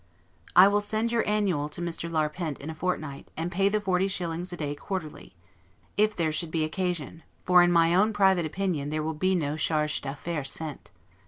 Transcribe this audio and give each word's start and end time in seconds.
I 0.55 0.67
will 0.67 0.81
send 0.81 1.11
your 1.11 1.23
annual 1.27 1.69
to 1.69 1.79
Mr. 1.79 2.09
Larpent, 2.09 2.57
in 2.57 2.71
a 2.71 2.73
fortnight, 2.73 3.29
and 3.37 3.51
pay 3.51 3.69
the 3.69 3.79
forty 3.79 4.07
shillings 4.07 4.51
a 4.51 4.57
day 4.57 4.73
quarterly, 4.73 5.35
if 5.95 6.15
there 6.15 6.31
should 6.31 6.49
be 6.49 6.63
occasion; 6.63 7.21
for, 7.45 7.61
in 7.61 7.71
my 7.71 7.93
own 7.93 8.11
private 8.11 8.47
opinion, 8.47 8.89
there 8.89 9.03
will 9.03 9.13
be 9.13 9.35
no 9.35 9.57
'Charge 9.57 10.01
d'Affaires' 10.01 10.51
sent. 10.51 10.89